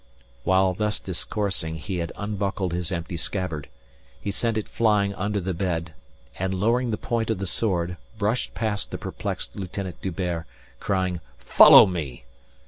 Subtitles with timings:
[0.43, 3.69] While thus discoursing he had unbuckled his empty scabbard.
[4.19, 5.93] He sent it flying under the bed,
[6.39, 10.47] and, lowering the point of the sword, brushed past the perplexed Lieutenant D'Hubert,
[10.79, 12.25] crying: "Follow me."